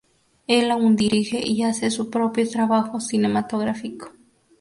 Él 0.47 0.71
aún 0.71 0.95
dirige 0.95 1.43
y 1.47 1.61
hace 1.61 1.91
su 1.91 2.09
propio 2.09 2.49
trabajo 2.49 2.99
cinematográfico. 2.99 4.13